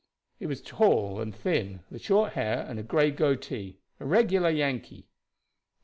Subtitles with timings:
[0.39, 5.05] "He was tall and thin, with short hair and a gray goatee a regular Yankee."